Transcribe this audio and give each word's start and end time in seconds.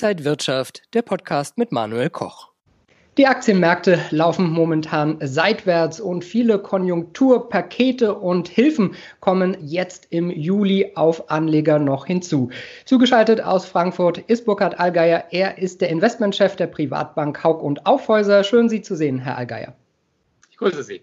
Inside 0.00 0.24
Wirtschaft, 0.24 0.82
der 0.94 1.02
Podcast 1.02 1.58
mit 1.58 1.72
Manuel 1.72 2.08
Koch. 2.08 2.52
Die 3.16 3.26
Aktienmärkte 3.26 3.98
laufen 4.12 4.48
momentan 4.48 5.18
seitwärts 5.20 5.98
und 5.98 6.24
viele 6.24 6.60
Konjunkturpakete 6.60 8.14
und 8.14 8.46
Hilfen 8.46 8.94
kommen 9.18 9.56
jetzt 9.60 10.06
im 10.10 10.30
Juli 10.30 10.92
auf 10.94 11.32
Anleger 11.32 11.80
noch 11.80 12.06
hinzu. 12.06 12.50
Zugeschaltet 12.84 13.40
aus 13.40 13.66
Frankfurt 13.66 14.18
ist 14.18 14.44
Burkhard 14.44 14.78
Allgeier. 14.78 15.24
Er 15.32 15.58
ist 15.58 15.80
der 15.80 15.88
Investmentchef 15.88 16.54
der 16.54 16.68
Privatbank 16.68 17.42
Haug 17.42 17.60
und 17.60 17.84
Aufhäuser. 17.84 18.44
Schön, 18.44 18.68
Sie 18.68 18.82
zu 18.82 18.94
sehen, 18.94 19.18
Herr 19.18 19.36
Allgeier. 19.36 19.74
Ich 20.48 20.58
grüße 20.58 20.84
Sie. 20.84 21.02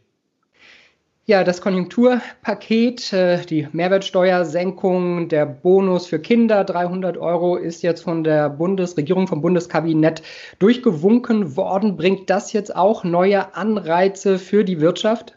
Ja, 1.27 1.43
das 1.43 1.59
Konjunkturpaket, 1.59 3.11
äh, 3.11 3.43
die 3.47 3.67
Mehrwertsteuersenkung, 3.71 5.27
der 5.27 5.47
Bonus 5.47 6.05
für 6.05 6.19
Kinder, 6.19 6.63
300 6.63 7.17
Euro, 7.17 7.55
ist 7.55 7.81
jetzt 7.81 8.03
von 8.03 8.23
der 8.23 8.47
Bundesregierung, 8.47 9.27
vom 9.27 9.41
Bundeskabinett 9.41 10.21
durchgewunken 10.59 11.57
worden. 11.57 11.97
Bringt 11.97 12.29
das 12.29 12.53
jetzt 12.53 12.75
auch 12.75 13.03
neue 13.03 13.55
Anreize 13.55 14.37
für 14.37 14.63
die 14.63 14.81
Wirtschaft? 14.81 15.35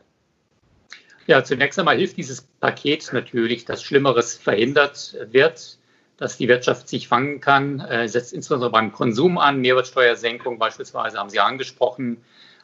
Ja, 1.27 1.43
zunächst 1.43 1.79
einmal 1.79 1.97
hilft 1.97 2.19
dieses 2.19 2.43
Paket 2.43 3.11
natürlich, 3.15 3.65
dass 3.65 3.83
Schlimmeres 3.83 4.35
verhindert 4.35 5.17
wird, 5.31 5.79
dass 6.19 6.37
die 6.37 6.49
Wirtschaft 6.49 6.87
sich 6.91 7.09
fangen 7.09 7.41
kann, 7.41 7.81
äh, 7.81 8.09
setzt 8.09 8.35
insbesondere 8.35 8.71
beim 8.71 8.93
Konsum 8.93 9.39
an, 9.39 9.63
Mehrwertsteuersenkung 9.63 10.59
beispielsweise 10.59 11.17
haben 11.17 11.31
Sie 11.31 11.41
angesprochen, 11.41 12.19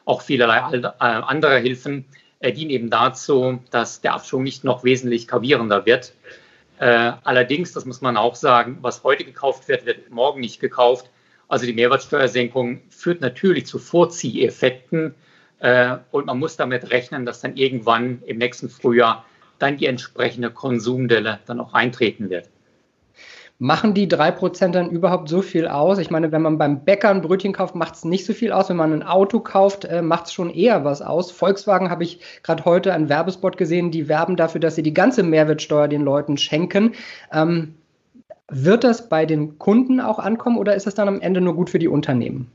auch 0.05 0.21
vielerlei 0.21 0.77
äh, 0.77 0.91
andere 0.99 1.57
Hilfen 1.57 2.05
dienen 2.51 2.71
eben 2.71 2.89
dazu, 2.89 3.59
dass 3.71 4.01
der 4.01 4.13
Abschwung 4.13 4.43
nicht 4.43 4.63
noch 4.63 4.83
wesentlich 4.83 5.27
gravierender 5.27 5.85
wird. 5.85 6.13
Äh, 6.79 7.13
allerdings, 7.23 7.71
das 7.71 7.85
muss 7.85 8.01
man 8.01 8.17
auch 8.17 8.35
sagen, 8.35 8.79
was 8.81 9.03
heute 9.03 9.23
gekauft 9.23 9.67
wird, 9.67 9.85
wird 9.85 10.09
morgen 10.09 10.41
nicht 10.41 10.59
gekauft. 10.59 11.09
Also 11.47 11.65
die 11.65 11.73
Mehrwertsteuersenkung 11.73 12.81
führt 12.89 13.21
natürlich 13.21 13.65
zu 13.65 13.79
Vorzieheffekten 13.79 15.15
äh, 15.59 15.97
und 16.11 16.25
man 16.25 16.39
muss 16.39 16.57
damit 16.57 16.89
rechnen, 16.91 17.25
dass 17.25 17.41
dann 17.41 17.55
irgendwann 17.55 18.21
im 18.25 18.37
nächsten 18.37 18.69
Frühjahr 18.69 19.25
dann 19.59 19.77
die 19.77 19.85
entsprechende 19.85 20.51
Konsumdelle 20.51 21.39
dann 21.45 21.59
auch 21.59 21.73
eintreten 21.73 22.29
wird. 22.29 22.49
Machen 23.57 23.93
die 23.93 24.07
3% 24.07 24.71
dann 24.71 24.89
überhaupt 24.89 25.29
so 25.29 25.41
viel 25.41 25.67
aus? 25.67 25.97
Ich 25.97 26.11
meine, 26.11 26.33
wenn 26.33 26.41
man 26.41 26.57
beim 26.57 26.83
Bäcker 26.83 27.09
ein 27.09 27.21
Brötchen 27.21 27.53
kauft, 27.53 27.73
macht 27.73 27.95
es 27.95 28.03
nicht 28.03 28.25
so 28.25 28.33
viel 28.33 28.51
aus. 28.51 28.67
Wenn 28.67 28.75
man 28.75 28.91
ein 28.91 29.03
Auto 29.03 29.39
kauft, 29.39 29.85
äh, 29.85 30.01
macht 30.01 30.25
es 30.25 30.33
schon 30.33 30.49
eher 30.49 30.83
was 30.83 31.01
aus. 31.01 31.31
Volkswagen 31.31 31.89
habe 31.89 32.03
ich 32.03 32.19
gerade 32.43 32.65
heute 32.65 32.91
einen 32.93 33.07
Werbespot 33.07 33.55
gesehen, 33.55 33.91
die 33.91 34.09
werben 34.09 34.35
dafür, 34.35 34.59
dass 34.59 34.75
sie 34.75 34.83
die 34.83 34.93
ganze 34.93 35.23
Mehrwertsteuer 35.23 35.87
den 35.87 36.01
Leuten 36.01 36.37
schenken. 36.37 36.95
Ähm, 37.31 37.75
wird 38.49 38.83
das 38.83 39.07
bei 39.07 39.25
den 39.25 39.57
Kunden 39.57 40.01
auch 40.01 40.19
ankommen 40.19 40.57
oder 40.57 40.75
ist 40.75 40.85
das 40.85 40.95
dann 40.95 41.07
am 41.07 41.21
Ende 41.21 41.39
nur 41.39 41.55
gut 41.55 41.69
für 41.69 41.79
die 41.79 41.87
Unternehmen? 41.87 42.51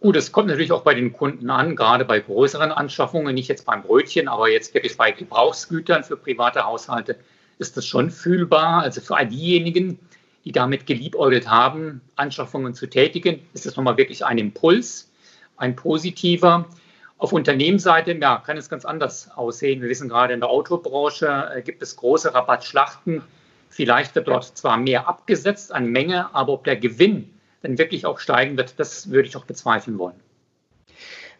Gut, 0.00 0.16
es 0.16 0.30
kommt 0.32 0.48
natürlich 0.48 0.72
auch 0.72 0.82
bei 0.82 0.94
den 0.94 1.12
Kunden 1.12 1.50
an, 1.50 1.76
gerade 1.76 2.06
bei 2.06 2.20
größeren 2.20 2.70
Anschaffungen, 2.72 3.34
nicht 3.34 3.48
jetzt 3.48 3.66
beim 3.66 3.82
Brötchen, 3.82 4.28
aber 4.28 4.48
jetzt 4.48 4.72
wirklich 4.72 4.96
bei 4.96 5.10
Gebrauchsgütern 5.10 6.04
für 6.04 6.16
private 6.16 6.64
Haushalte 6.64 7.16
ist 7.60 7.76
das 7.76 7.86
schon 7.86 8.10
fühlbar. 8.10 8.82
Also 8.82 9.00
für 9.00 9.16
all 9.16 9.28
diejenigen, 9.28 9.98
die 10.44 10.52
damit 10.52 10.86
geliebäugelt 10.86 11.48
haben, 11.48 12.00
Anschaffungen 12.16 12.74
zu 12.74 12.88
tätigen, 12.88 13.40
ist 13.52 13.66
das 13.66 13.76
nochmal 13.76 13.98
wirklich 13.98 14.24
ein 14.24 14.38
Impuls, 14.38 15.10
ein 15.56 15.76
positiver. 15.76 16.66
Auf 17.18 17.32
Unternehmensseite 17.32 18.12
ja, 18.14 18.38
kann 18.38 18.56
es 18.56 18.70
ganz 18.70 18.86
anders 18.86 19.30
aussehen. 19.36 19.82
Wir 19.82 19.90
wissen 19.90 20.08
gerade 20.08 20.32
in 20.32 20.40
der 20.40 20.48
Autobranche 20.48 21.50
äh, 21.54 21.62
gibt 21.62 21.82
es 21.82 21.96
große 21.96 22.32
Rabattschlachten. 22.34 23.22
Vielleicht 23.68 24.14
wird 24.14 24.26
dort 24.26 24.44
zwar 24.56 24.78
mehr 24.78 25.06
abgesetzt 25.06 25.72
an 25.72 25.86
Menge, 25.86 26.34
aber 26.34 26.54
ob 26.54 26.64
der 26.64 26.76
Gewinn 26.76 27.30
dann 27.62 27.76
wirklich 27.76 28.06
auch 28.06 28.18
steigen 28.18 28.56
wird, 28.56 28.80
das 28.80 29.10
würde 29.10 29.28
ich 29.28 29.36
auch 29.36 29.44
bezweifeln 29.44 29.98
wollen. 29.98 30.18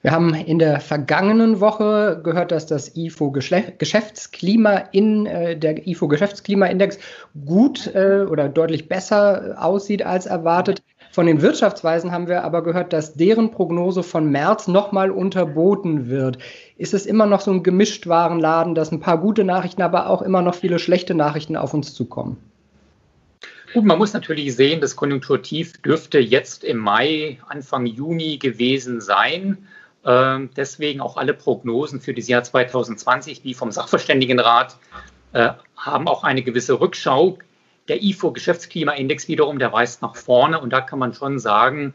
Wir 0.03 0.12
haben 0.12 0.33
in 0.34 0.59
der 0.59 0.81
vergangenen 0.81 1.61
Woche 1.61 2.21
gehört, 2.25 2.53
dass 2.53 2.65
das 2.65 2.97
IFO 2.97 3.31
Geschäftsklima 3.31 4.77
in 4.93 5.27
äh, 5.27 5.59
der 5.59 5.87
IFO 5.87 6.09
Geschäftsklimaindex 6.09 6.99
gut 7.44 7.94
äh, 7.94 8.22
oder 8.22 8.49
deutlich 8.49 8.89
besser 8.89 9.56
aussieht 9.59 10.03
als 10.03 10.25
erwartet. 10.25 10.83
Von 11.12 11.27
den 11.27 11.43
Wirtschaftsweisen 11.43 12.12
haben 12.12 12.28
wir 12.28 12.44
aber 12.44 12.62
gehört, 12.62 12.94
dass 12.94 13.15
deren 13.15 13.50
Prognose 13.50 14.03
von 14.03 14.31
März 14.31 14.69
nochmal 14.69 15.10
unterboten 15.10 16.09
wird. 16.09 16.39
Ist 16.78 16.94
es 16.94 17.05
immer 17.05 17.27
noch 17.27 17.43
so 17.43 17.50
ein 17.50 17.62
Gemischtwarenladen, 17.62 18.75
dass 18.75 18.93
ein 18.93 19.00
paar 19.00 19.19
gute 19.19 19.44
Nachrichten, 19.44 19.83
aber 19.83 20.09
auch 20.09 20.22
immer 20.22 20.41
noch 20.41 20.55
viele 20.55 20.78
schlechte 20.78 21.15
Nachrichten 21.15 21.56
auf 21.56 21.75
uns 21.75 21.93
zukommen? 21.93 22.39
Gut, 23.75 23.84
man 23.84 23.99
muss 23.99 24.15
natürlich 24.15 24.56
sehen, 24.56 24.81
das 24.81 24.97
Konjunkturtief 24.97 25.83
dürfte 25.83 26.19
jetzt 26.21 26.65
im 26.65 26.78
Mai, 26.78 27.39
Anfang 27.49 27.87
Juni 27.87 28.39
gewesen 28.39 29.00
sein. 29.00 29.59
Ähm, 30.05 30.50
deswegen 30.56 31.00
auch 31.00 31.16
alle 31.16 31.34
Prognosen 31.34 32.00
für 32.00 32.15
das 32.15 32.28
Jahr 32.28 32.43
2020, 32.43 33.44
wie 33.44 33.55
vom 33.55 33.71
Sachverständigenrat, 33.71 34.77
äh, 35.33 35.50
haben 35.77 36.09
auch 36.09 36.25
eine 36.25 36.43
gewisse 36.43 36.81
Rückschau. 36.81 37.38
Der 37.88 38.03
IFO-Geschäftsklimaindex 38.03 39.28
wiederum, 39.28 39.59
der 39.59 39.72
weist 39.72 40.03
nach 40.03 40.16
vorne 40.16 40.60
und 40.60 40.71
da 40.71 40.81
kann 40.81 40.99
man 40.99 41.12
schon 41.12 41.39
sagen, 41.39 41.94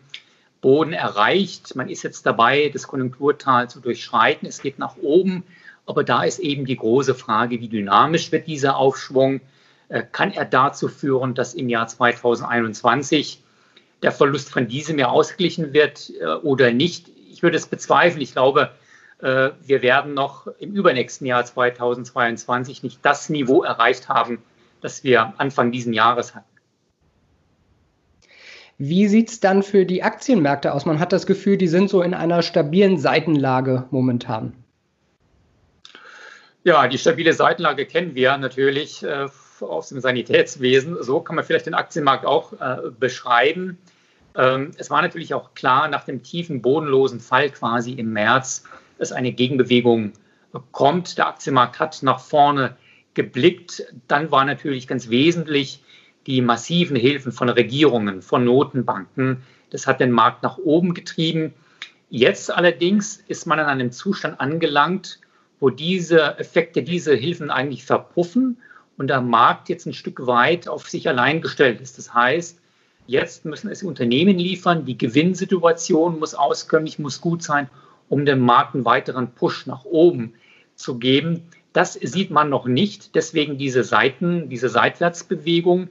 Boden 0.61 0.93
erreicht. 0.93 1.75
Man 1.75 1.89
ist 1.89 2.03
jetzt 2.03 2.25
dabei, 2.25 2.69
das 2.73 2.87
Konjunkturtal 2.87 3.69
zu 3.69 3.79
durchschreiten. 3.79 4.47
Es 4.47 4.61
geht 4.61 4.79
nach 4.79 4.97
oben. 4.97 5.43
Aber 5.85 6.03
da 6.03 6.23
ist 6.23 6.39
eben 6.39 6.65
die 6.65 6.77
große 6.77 7.13
Frage, 7.13 7.59
wie 7.61 7.67
dynamisch 7.67 8.31
wird 8.31 8.47
dieser 8.47 8.77
Aufschwung? 8.77 9.41
Äh, 9.89 10.03
kann 10.11 10.31
er 10.31 10.45
dazu 10.45 10.87
führen, 10.87 11.35
dass 11.35 11.53
im 11.53 11.69
Jahr 11.69 11.87
2021 11.87 13.43
der 14.01 14.11
Verlust 14.11 14.49
von 14.49 14.67
diesem 14.67 14.97
Jahr 14.97 15.11
ausgeglichen 15.11 15.73
wird 15.73 16.11
äh, 16.19 16.25
oder 16.25 16.71
nicht? 16.71 17.11
Ich 17.45 17.47
würde 17.47 17.57
es 17.57 17.67
bezweifeln. 17.67 18.21
Ich 18.21 18.31
glaube, 18.31 18.71
äh, 19.21 19.51
wir 19.61 19.83
werden 19.83 20.15
noch 20.15 20.47
im 20.57 20.71
übernächsten 20.71 21.27
Jahr 21.27 21.45
2022 21.45 22.81
nicht 22.81 22.99
das 23.03 23.29
Niveau 23.29 23.61
erreicht 23.61 24.09
haben, 24.09 24.41
das 24.81 25.03
wir 25.03 25.35
Anfang 25.37 25.71
dieses 25.71 25.93
Jahres 25.93 26.33
hatten. 26.33 26.49
Wie 28.79 29.07
sieht 29.07 29.29
es 29.29 29.39
dann 29.39 29.61
für 29.61 29.85
die 29.85 30.01
Aktienmärkte 30.01 30.73
aus? 30.73 30.87
Man 30.87 30.99
hat 30.99 31.13
das 31.13 31.27
Gefühl, 31.27 31.57
die 31.57 31.67
sind 31.67 31.87
so 31.87 32.01
in 32.01 32.15
einer 32.15 32.41
stabilen 32.41 32.97
Seitenlage 32.97 33.85
momentan. 33.91 34.53
Ja, 36.63 36.87
die 36.87 36.97
stabile 36.97 37.33
Seitenlage 37.33 37.85
kennen 37.85 38.15
wir 38.15 38.35
natürlich 38.39 39.03
äh, 39.03 39.27
aus 39.61 39.89
dem 39.89 40.01
Sanitätswesen. 40.01 40.97
So 41.03 41.21
kann 41.21 41.35
man 41.35 41.45
vielleicht 41.45 41.67
den 41.67 41.75
Aktienmarkt 41.75 42.25
auch 42.25 42.53
äh, 42.53 42.89
beschreiben. 42.99 43.77
Ähm, 44.35 44.71
es 44.77 44.89
war 44.89 45.01
natürlich 45.01 45.33
auch 45.33 45.53
klar, 45.53 45.87
nach 45.87 46.03
dem 46.03 46.23
tiefen, 46.23 46.61
bodenlosen 46.61 47.19
Fall 47.19 47.49
quasi 47.49 47.93
im 47.93 48.13
März, 48.13 48.63
dass 48.97 49.11
eine 49.11 49.31
Gegenbewegung 49.31 50.13
kommt. 50.71 51.17
Der 51.17 51.27
Aktienmarkt 51.27 51.79
hat 51.79 52.01
nach 52.03 52.19
vorne 52.19 52.77
geblickt. 53.13 53.83
Dann 54.07 54.31
war 54.31 54.45
natürlich 54.45 54.87
ganz 54.87 55.09
wesentlich 55.09 55.83
die 56.27 56.41
massiven 56.41 56.95
Hilfen 56.95 57.31
von 57.31 57.49
Regierungen, 57.49 58.21
von 58.21 58.43
Notenbanken. 58.43 59.43
Das 59.69 59.87
hat 59.87 59.99
den 59.99 60.11
Markt 60.11 60.43
nach 60.43 60.57
oben 60.57 60.93
getrieben. 60.93 61.53
Jetzt 62.09 62.51
allerdings 62.51 63.17
ist 63.27 63.45
man 63.45 63.59
in 63.59 63.65
einem 63.65 63.91
Zustand 63.91 64.39
angelangt, 64.39 65.19
wo 65.59 65.69
diese 65.69 66.37
Effekte, 66.39 66.83
diese 66.83 67.15
Hilfen 67.15 67.49
eigentlich 67.49 67.85
verpuffen 67.85 68.57
und 68.97 69.07
der 69.07 69.21
Markt 69.21 69.69
jetzt 69.69 69.85
ein 69.85 69.93
Stück 69.93 70.25
weit 70.25 70.67
auf 70.67 70.89
sich 70.89 71.07
allein 71.07 71.41
gestellt 71.41 71.81
ist. 71.81 71.97
Das 71.97 72.13
heißt, 72.13 72.59
Jetzt 73.07 73.45
müssen 73.45 73.69
es 73.69 73.83
Unternehmen 73.83 74.37
liefern. 74.37 74.85
Die 74.85 74.97
Gewinnsituation 74.97 76.19
muss 76.19 76.33
auskömmlich, 76.33 76.97
muss 76.99 77.21
gut 77.21 77.43
sein, 77.43 77.69
um 78.09 78.25
dem 78.25 78.39
Markt 78.39 78.75
einen 78.75 78.85
weiteren 78.85 79.31
Push 79.31 79.67
nach 79.67 79.85
oben 79.85 80.33
zu 80.75 80.97
geben. 80.97 81.43
Das 81.73 81.93
sieht 81.93 82.31
man 82.31 82.49
noch 82.49 82.65
nicht. 82.65 83.15
Deswegen 83.15 83.57
diese 83.57 83.83
Seiten, 83.83 84.49
diese 84.49 84.69
Seitwärtsbewegung. 84.69 85.89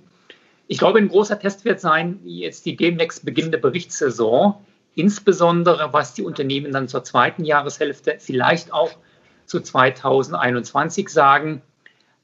Ich 0.67 0.79
glaube, 0.79 0.99
ein 0.99 1.09
großer 1.09 1.39
Test 1.39 1.65
wird 1.65 1.79
sein, 1.81 2.21
jetzt 2.25 2.65
die 2.65 2.77
demnächst 2.77 3.25
beginnende 3.25 3.59
Berichtssaison, 3.59 4.55
insbesondere 4.95 5.93
was 5.93 6.15
die 6.15 6.23
Unternehmen 6.23 6.73
dann 6.73 6.89
zur 6.89 7.05
zweiten 7.05 7.45
Jahreshälfte, 7.45 8.17
vielleicht 8.19 8.73
auch 8.73 8.91
zu 9.45 9.61
2021 9.61 11.11
sagen. 11.11 11.61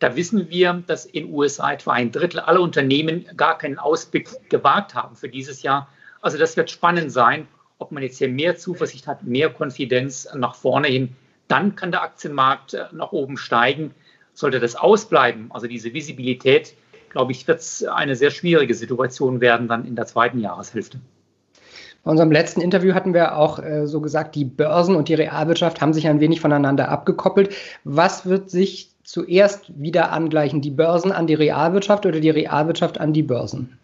Da 0.01 0.17
wissen 0.17 0.49
wir, 0.49 0.83
dass 0.87 1.05
in 1.05 1.33
USA 1.33 1.73
etwa 1.73 1.93
ein 1.93 2.11
Drittel 2.11 2.41
aller 2.41 2.61
Unternehmen 2.61 3.27
gar 3.37 3.59
keinen 3.59 3.79
Ausblick 3.79 4.29
gewagt 4.49 4.95
haben 4.95 5.15
für 5.15 5.29
dieses 5.29 5.63
Jahr. 5.63 5.89
Also 6.23 6.39
das 6.39 6.57
wird 6.57 6.71
spannend 6.71 7.13
sein, 7.13 7.47
ob 7.79 7.93
man 7.93 8.03
jetzt 8.03 8.17
hier 8.17 8.29
mehr 8.29 8.57
Zuversicht 8.57 9.07
hat, 9.07 9.25
mehr 9.25 9.51
Konfidenz 9.51 10.27
nach 10.35 10.55
vorne 10.55 10.89
hin. 10.89 11.17
Dann 11.49 11.77
kann 11.77 11.91
der 11.91 12.03
Aktienmarkt 12.03 12.75
äh, 12.75 12.85
nach 12.93 13.13
oben 13.13 13.37
steigen. 13.37 13.95
Sollte 14.33 14.59
das 14.59 14.75
ausbleiben, 14.75 15.51
also 15.51 15.67
diese 15.67 15.93
Visibilität, 15.93 16.75
glaube 17.11 17.33
ich, 17.33 17.47
wird 17.47 17.61
es 17.61 17.85
eine 17.85 18.17
sehr 18.17 18.31
schwierige 18.31 18.75
Situation 18.75 19.41
werden 19.41 19.69
dann 19.69 19.85
in 19.85 19.97
der 19.97 20.07
zweiten 20.07 20.39
Jahreshälfte. 20.39 21.01
Bei 22.05 22.11
unserem 22.11 22.33
letzten 22.33 22.63
Interview 22.63 22.95
hatten 22.95 23.13
wir 23.13 23.37
auch 23.37 23.59
äh, 23.59 23.87
so 23.87 24.01
gesagt, 24.01 24.35
die 24.35 24.47
Börsen 24.47 24.97
und 24.97 25.09
die 25.09 25.15
Realwirtschaft 25.15 25.83
haben 25.83 25.93
sich 25.93 26.09
ein 26.09 26.21
wenig 26.21 26.41
voneinander 26.41 26.89
abgekoppelt. 26.89 27.55
Was 27.85 28.25
wird 28.25 28.49
sich 28.49 28.90
zuerst 29.11 29.65
wieder 29.77 30.13
angleichen? 30.13 30.61
Die 30.61 30.71
Börsen 30.71 31.11
an 31.11 31.27
die 31.27 31.35
Realwirtschaft 31.35 32.07
oder 32.07 32.21
die 32.21 32.31
Realwirtschaft 32.31 33.01
an 33.01 33.13
die 33.13 33.25
Börsen? 33.25 33.77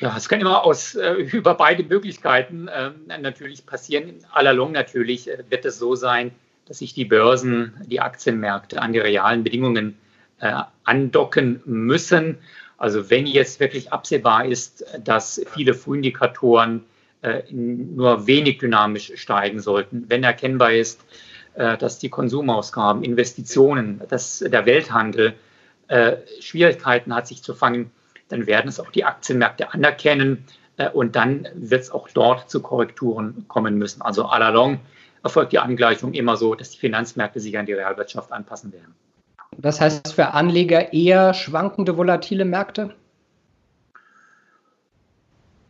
Ja, 0.00 0.16
es 0.16 0.28
kann 0.28 0.40
immer 0.40 0.64
aus 0.64 0.94
äh, 0.94 1.12
über 1.32 1.54
beide 1.54 1.84
Möglichkeiten 1.84 2.68
äh, 2.68 2.90
natürlich 3.20 3.66
passieren. 3.66 4.14
Allalong 4.32 4.72
natürlich 4.72 5.28
äh, 5.28 5.44
wird 5.50 5.66
es 5.66 5.78
so 5.78 5.94
sein, 5.94 6.32
dass 6.66 6.78
sich 6.78 6.94
die 6.94 7.04
Börsen, 7.04 7.74
die 7.86 8.00
Aktienmärkte 8.00 8.80
an 8.80 8.94
die 8.94 8.98
realen 8.98 9.44
Bedingungen 9.44 9.98
äh, 10.40 10.54
andocken 10.84 11.60
müssen. 11.66 12.38
Also 12.78 13.10
wenn 13.10 13.26
jetzt 13.26 13.60
wirklich 13.60 13.92
absehbar 13.92 14.46
ist, 14.46 14.86
dass 15.04 15.42
viele 15.52 15.74
Frühindikatoren 15.74 16.84
äh, 17.20 17.42
nur 17.50 18.26
wenig 18.26 18.58
dynamisch 18.58 19.12
steigen 19.16 19.60
sollten, 19.60 20.06
wenn 20.08 20.24
erkennbar 20.24 20.72
ist, 20.72 21.04
dass 21.54 21.98
die 21.98 22.08
Konsumausgaben, 22.08 23.04
Investitionen, 23.04 24.00
dass 24.08 24.40
der 24.40 24.66
Welthandel 24.66 25.34
äh, 25.88 26.16
Schwierigkeiten 26.40 27.14
hat, 27.14 27.26
sich 27.26 27.42
zu 27.42 27.54
fangen, 27.54 27.90
dann 28.28 28.46
werden 28.46 28.68
es 28.68 28.80
auch 28.80 28.90
die 28.90 29.04
Aktienmärkte 29.04 29.72
anerkennen 29.72 30.44
äh, 30.76 30.88
und 30.88 31.16
dann 31.16 31.46
wird 31.54 31.82
es 31.82 31.90
auch 31.90 32.08
dort 32.08 32.50
zu 32.50 32.60
Korrekturen 32.62 33.44
kommen 33.48 33.76
müssen. 33.76 34.02
Also 34.02 34.26
à 34.26 34.38
la 34.38 34.48
longue 34.48 34.80
erfolgt 35.22 35.52
die 35.52 35.58
Angleichung 35.58 36.12
immer 36.12 36.36
so, 36.36 36.54
dass 36.54 36.70
die 36.70 36.78
Finanzmärkte 36.78 37.40
sich 37.40 37.56
an 37.58 37.66
die 37.66 37.72
Realwirtschaft 37.72 38.32
anpassen 38.32 38.72
werden. 38.72 38.94
Das 39.56 39.80
heißt 39.80 40.12
für 40.12 40.28
Anleger 40.28 40.92
eher 40.92 41.32
schwankende, 41.32 41.96
volatile 41.96 42.44
Märkte? 42.44 42.94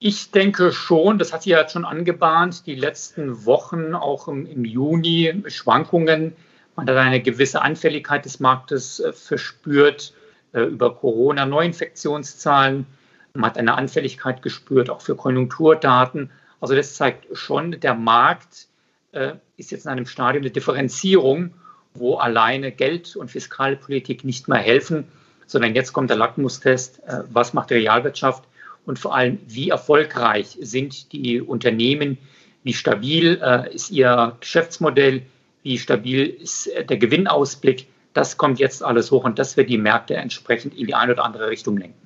Ich 0.07 0.33
denke 0.33 0.71
schon, 0.71 1.19
das 1.19 1.33
hat 1.33 1.45
sich 1.45 1.53
ja 1.53 1.67
schon 1.67 1.87
angebahnt, 1.87 2.67
die 2.67 2.75
letzten 2.75 3.47
Wochen, 3.47 3.95
auch 3.95 4.29
im, 4.29 4.45
im 4.45 4.67
Juni, 4.67 5.43
Schwankungen. 5.47 6.37
Man 6.77 6.87
hat 6.87 6.95
eine 6.95 7.23
gewisse 7.23 7.63
Anfälligkeit 7.63 8.27
des 8.27 8.39
Marktes 8.39 9.01
äh, 9.01 9.15
verspürt 9.15 10.13
äh, 10.53 10.61
über 10.61 10.95
Corona-Neuinfektionszahlen. 10.95 12.85
Man 13.33 13.47
hat 13.47 13.57
eine 13.57 13.77
Anfälligkeit 13.77 14.43
gespürt, 14.43 14.91
auch 14.91 15.01
für 15.01 15.17
Konjunkturdaten. 15.17 16.31
Also 16.61 16.75
das 16.75 16.97
zeigt 16.97 17.35
schon, 17.35 17.81
der 17.81 17.95
Markt 17.95 18.67
äh, 19.13 19.37
ist 19.57 19.71
jetzt 19.71 19.87
in 19.87 19.91
einem 19.91 20.05
Stadium 20.05 20.43
der 20.43 20.53
Differenzierung 20.53 21.55
wo 21.95 22.17
alleine 22.17 22.73
Geld- 22.73 23.17
und 23.17 23.31
Fiskalpolitik 23.31 24.25
nicht 24.25 24.49
mehr 24.49 24.59
helfen, 24.59 25.07
sondern 25.47 25.75
jetzt 25.75 25.93
kommt 25.93 26.11
der 26.11 26.17
Lackmustest, 26.19 27.01
äh, 27.07 27.23
was 27.31 27.55
macht 27.55 27.71
die 27.71 27.75
Realwirtschaft 27.75 28.45
und 28.87 28.99
vor 28.99 29.15
allem, 29.15 29.39
wie 29.47 29.71
erfolgreich 29.71 30.59
sind 30.61 31.13
die 31.13 31.41
Unternehmen, 31.41 32.19
wie 32.63 32.73
stabil 32.73 33.41
äh, 33.43 33.75
ist 33.75 33.91
ihr 33.91 34.37
Geschäftsmodell, 34.41 35.23
wie 35.63 35.79
stabil 35.79 36.27
ist 36.27 36.67
äh, 36.69 36.85
der 36.85 36.97
Gewinnausblick. 36.97 37.87
Das 38.13 38.37
kommt 38.37 38.59
jetzt 38.59 38.83
alles 38.83 39.11
hoch 39.11 39.25
und 39.25 39.39
das 39.39 39.57
wird 39.57 39.69
die 39.69 39.79
Märkte 39.79 40.17
entsprechend 40.17 40.75
in 40.75 40.87
die 40.87 40.95
eine 40.95 41.13
oder 41.13 41.25
andere 41.25 41.49
Richtung 41.49 41.77
lenken. 41.77 42.05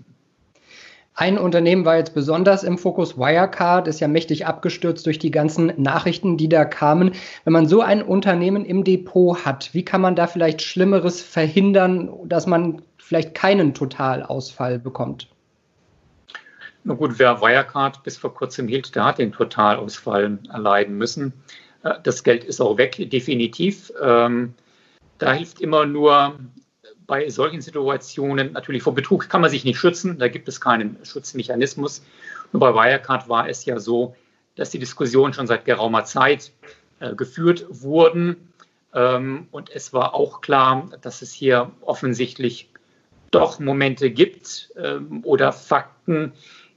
Ein 1.15 1.37
Unternehmen 1.37 1.85
war 1.85 1.97
jetzt 1.97 2.15
besonders 2.15 2.63
im 2.63 2.79
Fokus. 2.79 3.19
Wirecard 3.19 3.89
ist 3.89 3.99
ja 3.99 4.07
mächtig 4.07 4.47
abgestürzt 4.47 5.05
durch 5.05 5.19
die 5.19 5.33
ganzen 5.33 5.73
Nachrichten, 5.77 6.37
die 6.37 6.49
da 6.49 6.65
kamen. 6.65 7.11
Wenn 7.43 7.53
man 7.53 7.67
so 7.67 7.81
ein 7.81 8.03
Unternehmen 8.03 8.65
im 8.65 8.85
Depot 8.85 9.45
hat, 9.45 9.75
wie 9.75 9.85
kann 9.85 10.01
man 10.01 10.15
da 10.15 10.29
vielleicht 10.29 10.63
Schlimmeres 10.63 11.21
verhindern, 11.21 12.09
dass 12.27 12.47
man 12.47 12.83
vielleicht 12.99 13.35
keinen 13.35 13.75
Totalausfall 13.75 14.79
bekommt? 14.79 15.27
Na 16.89 16.95
gut, 16.95 17.19
wer 17.19 17.43
Wirecard 17.43 18.03
bis 18.03 18.17
vor 18.17 18.33
kurzem 18.33 18.67
hielt, 18.67 18.95
der 18.95 19.05
hat 19.05 19.19
den 19.19 19.31
Totalausfall 19.31 20.39
erleiden 20.51 20.97
müssen. 20.97 21.35
Äh, 21.83 21.97
das 22.03 22.25
Geld 22.25 22.45
ist 22.45 22.63
auch 22.63 22.79
weg, 22.79 23.11
definitiv. 23.11 23.93
Ähm, 24.03 24.55
da 25.19 25.35
hilft 25.35 25.61
immer 25.61 25.85
nur 25.85 26.39
bei 27.07 27.29
solchen 27.29 27.61
Situationen 27.61 28.53
natürlich 28.53 28.83
vor 28.83 28.95
Betrug 28.95 29.29
kann 29.29 29.43
man 29.43 29.51
sich 29.51 29.67
nicht 29.67 29.79
schützen, 29.79 30.19
da 30.19 30.29
gibt 30.29 30.49
es 30.49 30.63
keinen 30.63 30.97
Schutzmechanismus. 31.05 32.03
Nur 32.53 32.61
bei 32.61 32.73
Wirecard 32.73 33.29
war 33.29 33.51
es 33.51 33.67
ja 33.67 33.79
so, 33.79 34.17
dass 34.55 34.71
die 34.71 34.79
Diskussionen 34.79 35.35
schon 35.35 35.47
seit 35.47 35.67
geraumer 35.67 36.07
Zeit 36.07 36.53
äh, 37.01 37.15
geführt 37.15 37.67
wurden. 37.69 38.49
Ähm, 38.95 39.49
und 39.51 39.69
es 39.69 39.93
war 39.93 40.15
auch 40.15 40.41
klar, 40.41 40.89
dass 41.03 41.21
es 41.21 41.33
hier 41.33 41.71
offensichtlich 41.83 42.71
doch 43.31 43.61
Momente 43.61 44.11
gibt 44.11 44.73
ähm, 44.83 45.21
oder 45.23 45.53
Fakten, 45.53 46.33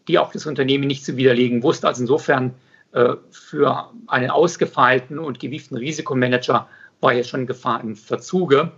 die 0.07 0.19
auch 0.19 0.31
das 0.31 0.45
Unternehmen 0.45 0.87
nicht 0.87 1.05
zu 1.05 1.17
widerlegen 1.17 1.63
wusste. 1.63 1.87
Also 1.87 2.01
insofern 2.03 2.53
äh, 2.93 3.15
für 3.31 3.89
einen 4.07 4.29
ausgefeilten 4.29 5.17
und 5.17 5.39
gewieften 5.39 5.77
Risikomanager 5.77 6.67
war 6.99 7.13
hier 7.13 7.23
schon 7.23 7.47
Gefahr 7.47 7.81
im 7.81 7.95
Verzuge. 7.95 8.71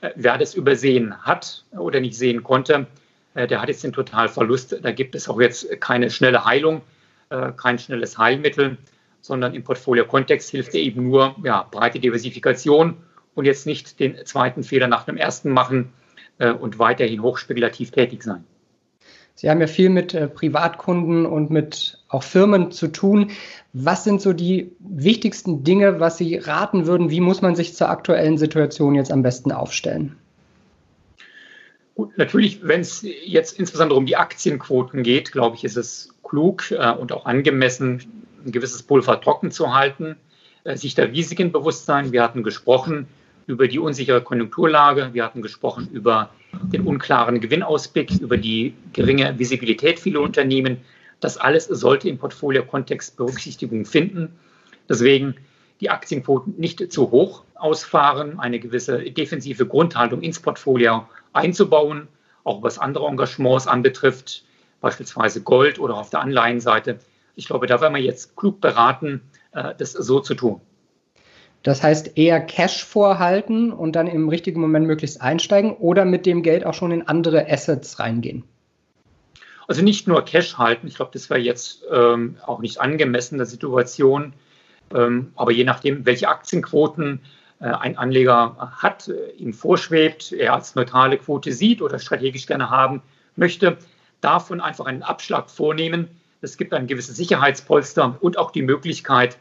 Äh, 0.00 0.10
wer 0.16 0.38
das 0.38 0.54
übersehen 0.54 1.14
hat 1.22 1.64
oder 1.72 2.00
nicht 2.00 2.16
sehen 2.16 2.42
konnte, 2.42 2.86
äh, 3.34 3.46
der 3.46 3.60
hat 3.60 3.68
jetzt 3.68 3.84
den 3.84 3.92
Totalverlust. 3.92 4.78
Da 4.82 4.90
gibt 4.92 5.14
es 5.14 5.28
auch 5.28 5.40
jetzt 5.40 5.80
keine 5.80 6.10
schnelle 6.10 6.44
Heilung, 6.44 6.82
kein 7.58 7.78
schnelles 7.78 8.16
Heilmittel, 8.16 8.78
sondern 9.20 9.52
im 9.52 9.62
Portfolio-Kontext 9.62 10.48
hilft 10.48 10.74
eben 10.74 11.10
nur 11.10 11.36
ja, 11.44 11.68
breite 11.70 12.00
Diversifikation 12.00 12.96
und 13.34 13.44
jetzt 13.44 13.66
nicht 13.66 14.00
den 14.00 14.24
zweiten 14.24 14.62
Fehler 14.62 14.86
nach 14.86 15.04
dem 15.04 15.18
ersten 15.18 15.50
machen 15.50 15.92
und 16.38 16.78
weiterhin 16.78 17.20
hochspekulativ 17.20 17.90
tätig 17.90 18.22
sein. 18.22 18.46
Sie 19.38 19.48
haben 19.48 19.60
ja 19.60 19.68
viel 19.68 19.88
mit 19.88 20.14
äh, 20.14 20.26
Privatkunden 20.26 21.24
und 21.24 21.48
mit 21.48 22.00
auch 22.08 22.24
Firmen 22.24 22.72
zu 22.72 22.88
tun. 22.88 23.30
Was 23.72 24.02
sind 24.02 24.20
so 24.20 24.32
die 24.32 24.72
wichtigsten 24.80 25.62
Dinge, 25.62 26.00
was 26.00 26.18
Sie 26.18 26.38
raten 26.38 26.88
würden? 26.88 27.08
Wie 27.08 27.20
muss 27.20 27.40
man 27.40 27.54
sich 27.54 27.76
zur 27.76 27.88
aktuellen 27.88 28.36
Situation 28.36 28.96
jetzt 28.96 29.12
am 29.12 29.22
besten 29.22 29.52
aufstellen? 29.52 30.16
Gut, 31.94 32.18
natürlich, 32.18 32.66
wenn 32.66 32.80
es 32.80 33.06
jetzt 33.24 33.60
insbesondere 33.60 33.96
um 33.96 34.06
die 34.06 34.16
Aktienquoten 34.16 35.04
geht, 35.04 35.30
glaube 35.30 35.54
ich, 35.54 35.62
ist 35.62 35.76
es 35.76 36.08
klug 36.24 36.72
äh, 36.72 36.90
und 36.90 37.12
auch 37.12 37.24
angemessen, 37.24 38.02
ein 38.44 38.50
gewisses 38.50 38.82
Pulver 38.82 39.20
trocken 39.20 39.52
zu 39.52 39.72
halten, 39.72 40.16
äh, 40.64 40.76
sich 40.76 40.96
der 40.96 41.12
Risiken 41.12 41.52
bewusst 41.52 41.86
sein. 41.86 42.10
Wir 42.10 42.24
hatten 42.24 42.42
gesprochen 42.42 43.06
über 43.46 43.68
die 43.68 43.78
unsichere 43.78 44.20
Konjunkturlage. 44.20 45.10
Wir 45.12 45.24
hatten 45.24 45.42
gesprochen 45.42 45.88
über 45.92 46.30
den 46.52 46.82
unklaren 46.82 47.40
Gewinnausblick, 47.40 48.20
über 48.20 48.36
die 48.36 48.74
geringe 48.92 49.38
Visibilität 49.38 49.98
vieler 50.00 50.20
Unternehmen. 50.20 50.78
Das 51.20 51.36
alles 51.36 51.66
sollte 51.66 52.08
im 52.08 52.18
Portfolio-Kontext 52.18 53.16
Berücksichtigung 53.16 53.84
finden. 53.84 54.38
Deswegen 54.88 55.34
die 55.80 55.90
Aktienquoten 55.90 56.54
nicht 56.56 56.92
zu 56.92 57.10
hoch 57.10 57.44
ausfahren, 57.54 58.38
eine 58.38 58.58
gewisse 58.58 58.98
defensive 59.10 59.66
Grundhaltung 59.66 60.22
ins 60.22 60.40
Portfolio 60.40 61.06
einzubauen, 61.32 62.08
auch 62.44 62.62
was 62.62 62.78
andere 62.78 63.06
Engagements 63.06 63.66
anbetrifft, 63.66 64.44
beispielsweise 64.80 65.42
Gold 65.42 65.78
oder 65.78 65.96
auf 65.96 66.10
der 66.10 66.20
Anleihenseite. 66.20 66.98
Ich 67.36 67.46
glaube, 67.46 67.66
da 67.66 67.80
werden 67.80 67.94
wir 67.94 68.02
jetzt 68.02 68.36
klug 68.36 68.60
beraten, 68.60 69.20
äh, 69.52 69.74
das 69.76 69.92
so 69.92 70.20
zu 70.20 70.34
tun. 70.34 70.60
Das 71.62 71.82
heißt, 71.82 72.16
eher 72.16 72.40
Cash 72.40 72.84
vorhalten 72.84 73.72
und 73.72 73.96
dann 73.96 74.06
im 74.06 74.28
richtigen 74.28 74.60
Moment 74.60 74.86
möglichst 74.86 75.20
einsteigen 75.20 75.72
oder 75.72 76.04
mit 76.04 76.24
dem 76.24 76.42
Geld 76.42 76.64
auch 76.64 76.74
schon 76.74 76.92
in 76.92 77.08
andere 77.08 77.50
Assets 77.50 77.98
reingehen? 77.98 78.44
Also 79.66 79.82
nicht 79.82 80.08
nur 80.08 80.24
Cash 80.24 80.56
halten, 80.56 80.86
ich 80.86 80.94
glaube, 80.94 81.10
das 81.12 81.28
wäre 81.28 81.40
jetzt 81.40 81.84
ähm, 81.92 82.36
auch 82.46 82.60
nicht 82.60 82.80
angemessen 82.80 83.36
der 83.36 83.46
Situation, 83.46 84.32
ähm, 84.94 85.32
aber 85.36 85.52
je 85.52 85.64
nachdem, 85.64 86.06
welche 86.06 86.28
Aktienquoten 86.28 87.20
äh, 87.60 87.66
ein 87.66 87.98
Anleger 87.98 88.56
hat, 88.80 89.08
äh, 89.08 89.30
ihm 89.32 89.52
vorschwebt, 89.52 90.32
er 90.32 90.54
als 90.54 90.74
neutrale 90.74 91.18
Quote 91.18 91.52
sieht 91.52 91.82
oder 91.82 91.98
strategisch 91.98 92.46
gerne 92.46 92.70
haben 92.70 93.02
möchte, 93.36 93.76
davon 94.20 94.60
einfach 94.60 94.86
einen 94.86 95.02
Abschlag 95.02 95.50
vornehmen. 95.50 96.08
Es 96.40 96.56
gibt 96.56 96.72
ein 96.72 96.86
gewisses 96.86 97.16
Sicherheitspolster 97.16 98.16
und 98.20 98.38
auch 98.38 98.52
die 98.52 98.62
Möglichkeit, 98.62 99.38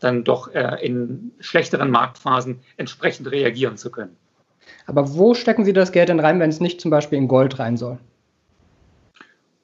dann 0.00 0.24
doch 0.24 0.54
äh, 0.54 0.84
in 0.84 1.32
schlechteren 1.40 1.90
Marktphasen 1.90 2.60
entsprechend 2.76 3.30
reagieren 3.30 3.76
zu 3.76 3.90
können. 3.90 4.16
Aber 4.86 5.14
wo 5.14 5.34
stecken 5.34 5.64
Sie 5.64 5.72
das 5.72 5.92
Geld 5.92 6.08
denn 6.08 6.20
rein, 6.20 6.40
wenn 6.40 6.50
es 6.50 6.60
nicht 6.60 6.80
zum 6.80 6.90
Beispiel 6.90 7.18
in 7.18 7.28
Gold 7.28 7.58
rein 7.58 7.76
soll? 7.76 7.98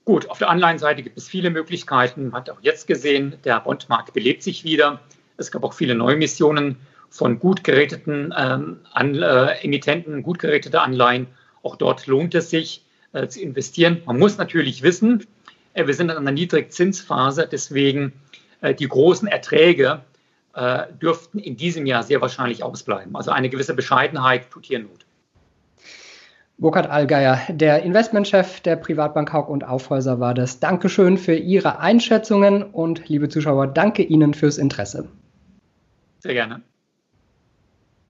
Gut, 0.05 0.29
auf 0.29 0.38
der 0.38 0.50
Anleihenseite 0.50 1.03
gibt 1.03 1.17
es 1.17 1.26
viele 1.26 1.49
Möglichkeiten. 1.49 2.25
Man 2.29 2.41
hat 2.41 2.50
auch 2.50 2.61
jetzt 2.61 2.87
gesehen, 2.87 3.37
der 3.45 3.61
Bondmarkt 3.61 4.12
belebt 4.12 4.43
sich 4.43 4.62
wieder. 4.62 5.00
Es 5.38 5.50
gab 5.50 5.64
auch 5.64 5.73
viele 5.73 5.95
Neumissionen 5.95 6.76
von 7.09 7.38
gut 7.38 7.64
geräteten 7.64 8.35
ähm, 8.37 8.81
An 8.93 9.14
äh, 9.14 9.53
Emittenten, 9.62 10.23
gut 10.23 10.41
gerätete 10.41 10.81
Anleihen. 10.81 11.26
Auch 11.62 11.76
dort 11.76 12.07
lohnt 12.07 12.35
es 12.35 12.50
sich 12.50 12.85
äh, 13.12 13.29
zu 13.29 13.41
investieren. 13.41 14.03
Man 14.05 14.19
muss 14.19 14.37
natürlich 14.37 14.83
wissen, 14.83 15.26
äh, 15.73 15.87
wir 15.87 15.95
sind 15.95 16.11
in 16.11 16.19
einer 16.19 16.33
Niedrigzinsphase, 16.33 17.49
deswegen 17.50 18.12
äh, 18.61 18.75
die 18.75 18.88
großen 18.88 19.29
Erträge 19.29 20.03
äh, 20.54 20.84
dürften 21.00 21.38
in 21.38 21.56
diesem 21.56 21.87
Jahr 21.87 22.02
sehr 22.02 22.20
wahrscheinlich 22.20 22.62
ausbleiben. 22.62 23.16
Also 23.16 23.30
eine 23.30 23.49
gewisse 23.49 23.75
Bescheidenheit 23.75 24.50
tut 24.50 24.66
hier 24.66 24.78
Not. 24.80 25.06
Burkhard 26.56 26.88
Allgeier, 26.88 27.40
der 27.49 27.82
Investmentchef 27.82 28.61
der 28.61 28.76
Privatbank 28.76 29.32
Haug 29.32 29.49
und 29.49 29.64
Aufhäuser 29.64 30.20
war 30.20 30.34
das. 30.34 30.61
Dankeschön 30.61 31.18
für 31.18 31.34
Ihre 31.34 31.80
Einschätzungen 31.80 32.62
und 32.62 33.08
liebe 33.08 33.28
Zuschauer, 33.28 33.66
danke 33.66 34.02
Ihnen 34.02 34.34
fürs 34.34 34.58
Interesse. 34.58 35.08
Sehr 36.20 36.34
gerne. 36.34 36.62